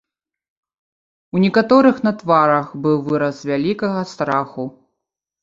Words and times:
У 1.37 1.41
некаторых 1.43 1.99
на 2.07 2.13
тварах 2.23 2.73
быў 2.87 2.97
выраз 3.11 3.43
вялікага 3.51 4.01
страху. 4.15 4.69